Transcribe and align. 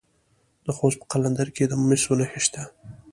د 0.65 0.67
خوست 0.77 0.97
په 1.01 1.05
قلندر 1.11 1.47
کې 1.55 1.63
د 1.67 1.73
مسو 1.87 2.13
نښې 2.19 2.39
شته. 2.45 2.63